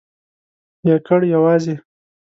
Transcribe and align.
یکړ...یوازی.. 0.89 1.75